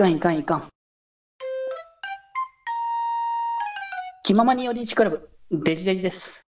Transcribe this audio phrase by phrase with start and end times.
[0.00, 0.68] かんいかんいかん。
[4.24, 6.42] 気ままに寄り道クラブ、デジデジです。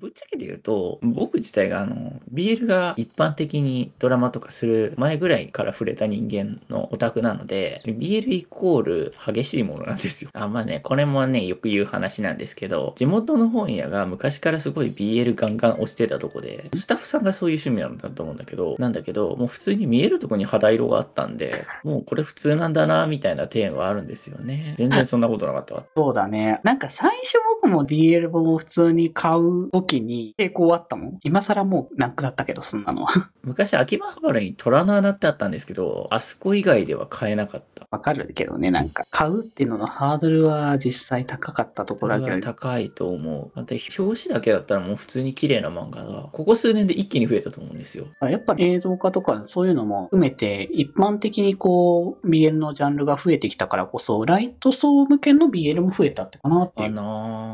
[0.00, 10.30] ぶっちゃけて言うと、僕自体があの、BL が一般的にドラマとかする前ぐらいから触れた人間のオタクなので、BL イコール激しいものなんですよ。
[10.32, 24.74] あ、まあね、これもね、よく言う話なんですけど、地元の本屋が昔からすごい BL ガンガン押してたとこで、スタッフさんがそういう趣味なんだと思うんだけど、なんだけど、もう普通に見えるとこに肌色があったんで、もうこれ普通なんだな、みたいな点はあるんですよね。
[24.78, 25.84] 全然そんなことなかったわ。
[25.96, 26.60] そうだね。
[26.62, 31.18] なんか最初僕も BL 本を普通に買う時に抵抗あったもん。
[31.22, 33.30] 今更もうなくなったけど、そんなのは。
[33.42, 37.86] 昔、秋葉原に虎の穴ってあったんですけど、あそこ以外では買えなかった。
[37.90, 39.06] わかるけどね、なんか。
[39.10, 42.40] 買うっていうののハードルは実際高かったところだけど。
[42.40, 43.58] 高いと思う。
[43.58, 48.08] 表紙だけだったらもう普通に綺麗な漫画が、ここ数年で一気に増えたと思うんですよ。
[48.20, 57.00] やっぱ映像化とかそういうのも含めて、一般的にこう、BL のジャンルが増えてきたからこそ、ライト層向けの BL も増えたってかなっていか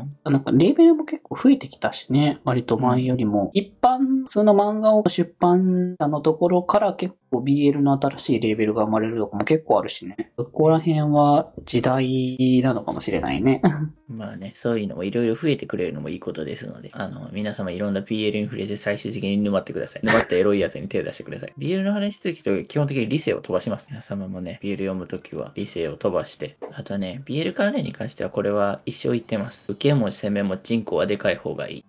[0.23, 3.51] ななんかレベルも結構増えてきたしね、割と前よりも。
[3.53, 10.31] 一般、その漫画を出版社のところから結構 BL の新しいレベルが生まれるとかも結構あるしね。
[10.37, 13.61] そこら辺は時代なのかもしれないね。
[14.11, 20.01] まあね、そういうのもいろいろ増えてくれるのもいいことですので、あの、皆様いろんな BL に触れて最終的に沼ってください。
[20.03, 21.53] 沼ったエロいやつに手を出してください。
[21.57, 23.87] BL の話するとき基本的に理性を飛ばします。
[23.89, 26.57] 皆様もね、BL 読むときは理性を飛ばして。
[26.73, 29.71] あとね、BL 関連に関してはこれは一生言ってます。
[29.71, 31.85] 受けも攻めもチンコはでかい方がいい。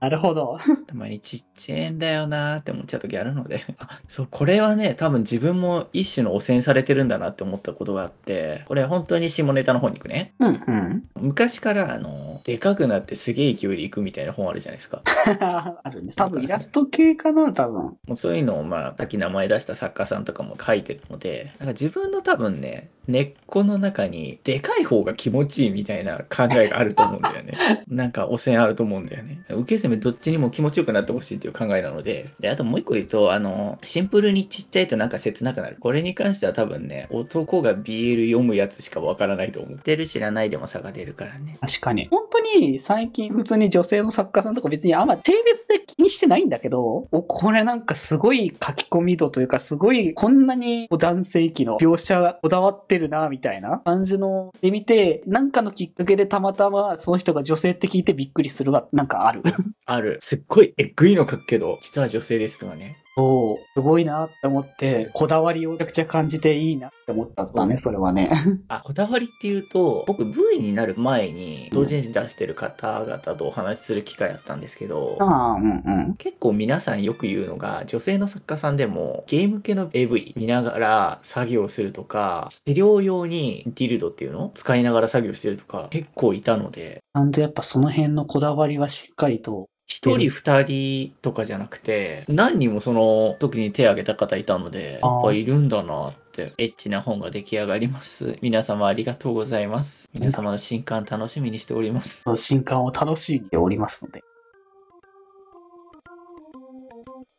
[0.00, 0.58] なるほど。
[0.86, 3.64] たまにちっちゃいんだよなーって思っちゃう時あるので。
[3.78, 10.34] あ、そう、これはね、多分自分も一種の汚染されてるんだなって思ったことがあって、これ本当に下ネタの方に行くね。
[10.38, 11.04] うんうん。
[11.20, 15.02] 昔からあの、でかくなってすげえ勢いで行くみたいな本あるじゃないですか。
[15.82, 16.12] あるね。
[16.14, 17.82] 多分イラスト系かな、多分。
[17.82, 27.52] もうそういうのをまあ、さっき名前出した作家さんとかも書いてるので、なんか自分の多分ね、根っこの中に、でかい方が気持ちいいみたいな考えがあると思うんだよね。
[27.88, 29.44] なんか汚染あると思うんだよね。
[29.48, 32.30] 受け攻めどっちにも気持ちよくなってほしいっていう考えなので。
[32.40, 35.76] で、あともう一個言うと、あの、シンプルにちっちゃいとなんか切なくなる。
[35.78, 41.56] これに関しては多分ね、男が BL 読むやつしかわからないと思ってる知らないでも差が出るからね。
[41.60, 42.08] 確かに。
[42.10, 59.42] 本当に最近普通に女性の作家さんとか別にあんま性別で気にしてないんだけど、お、これなんかすごい書き込み度というかすごいこんなに男性器の描写がこだわってるなみたいな感じので見て、なんかのきっかけでたまたまその人が女性って聞いてびっくりするはなんかある。
[59.86, 60.18] ある。
[60.20, 63.03] すっごいえっぐいの書くけど、実は女性ですとかね。
[63.16, 68.30] そう、すごいなって思って、こだわりをめちゃくちゃ感じていいなって思ったんだね、それはね。
[68.68, 76.14] あ、こだわりっていうと、僕 V になる前に、同人誌出してる方々とお話しする機会あったんですけど、うんうん。
[76.16, 98.38] 結構皆さんよく言うのが、女性の作家さんでも、ゲーム系の AV 見ながら作業するとか、治療用にディルドっていうのを使いながら作業してるとか、結構いたので、ちゃんとやっぱその辺のこだわりはしっかりと一人二人とかじゃなくて、何人もその時に手を挙げた方いたので、やっぱいるんだなって、エッチな本が出来上がります。
[98.40, 100.08] 皆様ありがとうございます。
[100.14, 102.24] 皆様の新刊楽しみにしております。
[102.36, 104.22] 新刊を楽しんでおりますので。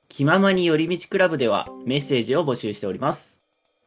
[0.08, 3.36] 気ままに寄り道クラブではメッセージを募集しております。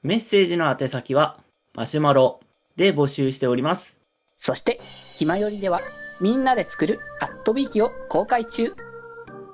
[0.02, 1.38] メッセージの宛先は、
[1.74, 2.40] マシュマロ
[2.76, 3.98] で募集しております。
[4.36, 4.78] そして、
[5.16, 5.80] ひまよりでは、
[6.20, 8.74] みんなで作るアットビーキを公開中。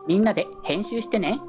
[0.06, 1.40] みんなで編集してね。